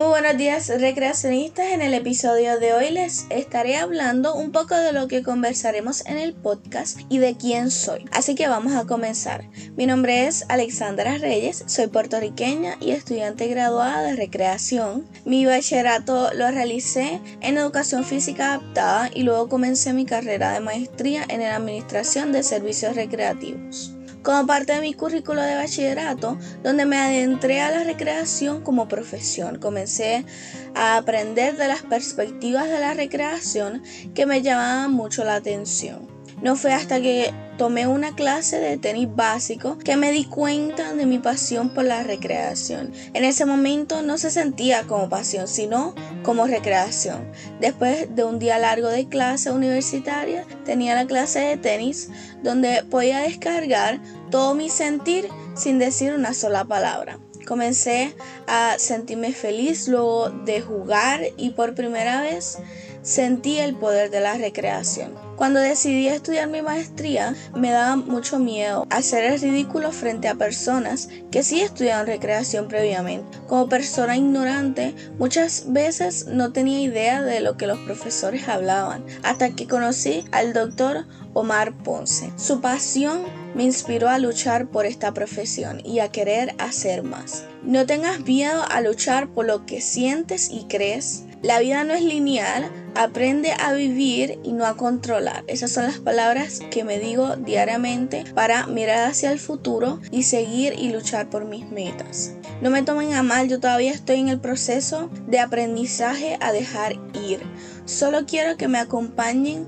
[0.00, 4.92] Muy buenos días recreacionistas, en el episodio de hoy les estaré hablando un poco de
[4.92, 8.04] lo que conversaremos en el podcast y de quién soy.
[8.10, 9.48] Así que vamos a comenzar.
[9.76, 15.06] Mi nombre es Alexandra Reyes, soy puertorriqueña y estudiante graduada de recreación.
[15.24, 21.24] Mi bachillerato lo realicé en educación física adaptada y luego comencé mi carrera de maestría
[21.28, 23.94] en administración de servicios recreativos
[24.24, 29.58] como parte de mi currículo de bachillerato, donde me adentré a la recreación como profesión.
[29.58, 30.24] Comencé
[30.74, 33.82] a aprender de las perspectivas de la recreación
[34.14, 36.13] que me llamaban mucho la atención.
[36.44, 41.06] No fue hasta que tomé una clase de tenis básico que me di cuenta de
[41.06, 42.92] mi pasión por la recreación.
[43.14, 47.32] En ese momento no se sentía como pasión, sino como recreación.
[47.60, 52.10] Después de un día largo de clase universitaria, tenía la clase de tenis
[52.42, 53.98] donde podía descargar
[54.30, 57.18] todo mi sentir sin decir una sola palabra.
[57.46, 58.14] Comencé
[58.46, 62.58] a sentirme feliz luego de jugar y por primera vez
[63.04, 65.14] sentí el poder de la recreación.
[65.36, 71.08] Cuando decidí estudiar mi maestría, me daba mucho miedo hacer el ridículo frente a personas
[71.32, 73.38] que sí estudiaban recreación previamente.
[73.48, 79.50] Como persona ignorante, muchas veces no tenía idea de lo que los profesores hablaban, hasta
[79.50, 82.32] que conocí al doctor Omar Ponce.
[82.36, 83.24] Su pasión
[83.54, 87.44] me inspiró a luchar por esta profesión y a querer hacer más.
[87.62, 91.24] No tengas miedo a luchar por lo que sientes y crees.
[91.42, 95.23] La vida no es lineal, aprende a vivir y no a controlar.
[95.46, 100.74] Esas son las palabras que me digo diariamente para mirar hacia el futuro y seguir
[100.78, 102.34] y luchar por mis metas.
[102.60, 106.94] No me tomen a mal, yo todavía estoy en el proceso de aprendizaje a dejar
[107.14, 107.40] ir.
[107.84, 109.66] Solo quiero que me acompañen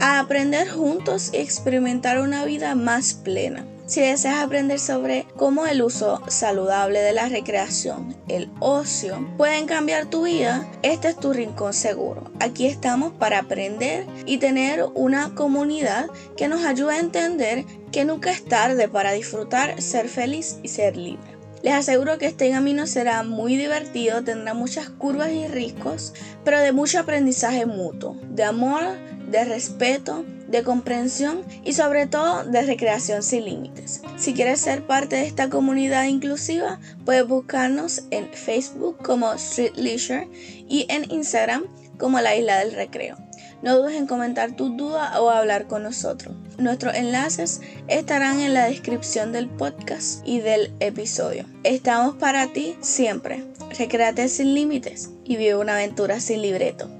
[0.00, 3.66] a aprender juntos y experimentar una vida más plena.
[3.90, 10.06] Si deseas aprender sobre cómo el uso saludable de la recreación, el ocio, pueden cambiar
[10.06, 12.30] tu vida, este es tu rincón seguro.
[12.38, 18.30] Aquí estamos para aprender y tener una comunidad que nos ayude a entender que nunca
[18.30, 21.40] es tarde para disfrutar, ser feliz y ser libre.
[21.64, 26.14] Les aseguro que este camino será muy divertido, tendrá muchas curvas y riscos,
[26.44, 28.84] pero de mucho aprendizaje mutuo, de amor,
[29.30, 34.02] de respeto, de comprensión y sobre todo de recreación sin límites.
[34.16, 40.28] Si quieres ser parte de esta comunidad inclusiva, puedes buscarnos en Facebook como Street Leisure
[40.68, 41.64] y en Instagram
[41.98, 43.16] como la Isla del Recreo.
[43.62, 46.34] No dudes en comentar tus dudas o hablar con nosotros.
[46.56, 51.44] Nuestros enlaces estarán en la descripción del podcast y del episodio.
[51.62, 53.44] Estamos para ti siempre.
[53.78, 56.99] Recréate sin límites y vive una aventura sin libreto.